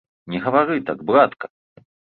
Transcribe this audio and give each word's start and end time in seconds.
Не 0.35 0.39
гавары 0.45 0.79
так, 0.89 1.07
братка! 1.13 1.55